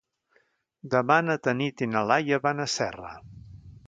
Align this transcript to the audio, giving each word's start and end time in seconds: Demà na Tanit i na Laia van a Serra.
Demà 0.93 1.17
na 1.25 1.35
Tanit 1.47 1.83
i 1.87 1.91
na 1.91 2.03
Laia 2.13 2.39
van 2.47 2.65
a 2.65 2.67
Serra. 2.77 3.13